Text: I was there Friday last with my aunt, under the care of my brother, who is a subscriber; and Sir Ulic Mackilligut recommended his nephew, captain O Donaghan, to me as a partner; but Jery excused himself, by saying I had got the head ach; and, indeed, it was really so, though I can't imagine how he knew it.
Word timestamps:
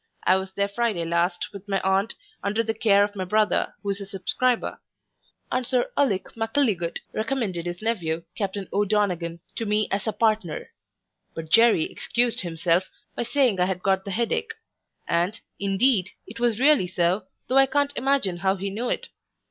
I 0.23 0.35
was 0.37 0.53
there 0.53 0.67
Friday 0.67 1.05
last 1.05 1.49
with 1.53 1.69
my 1.69 1.79
aunt, 1.81 2.15
under 2.43 2.63
the 2.63 2.73
care 2.73 3.03
of 3.03 3.15
my 3.15 3.23
brother, 3.23 3.75
who 3.83 3.91
is 3.91 4.01
a 4.01 4.07
subscriber; 4.07 4.81
and 5.51 5.63
Sir 5.67 5.91
Ulic 5.95 6.35
Mackilligut 6.35 6.97
recommended 7.13 7.67
his 7.67 7.83
nephew, 7.83 8.23
captain 8.35 8.67
O 8.73 8.83
Donaghan, 8.83 9.41
to 9.57 9.65
me 9.67 9.87
as 9.91 10.07
a 10.07 10.11
partner; 10.11 10.71
but 11.35 11.51
Jery 11.51 11.83
excused 11.83 12.41
himself, 12.41 12.85
by 13.15 13.21
saying 13.21 13.59
I 13.59 13.65
had 13.65 13.83
got 13.83 14.03
the 14.03 14.09
head 14.09 14.31
ach; 14.31 14.49
and, 15.07 15.39
indeed, 15.59 16.09
it 16.25 16.39
was 16.39 16.57
really 16.59 16.87
so, 16.87 17.27
though 17.47 17.57
I 17.59 17.67
can't 17.67 17.93
imagine 17.95 18.37
how 18.37 18.55
he 18.55 18.71
knew 18.71 18.89
it. 18.89 19.09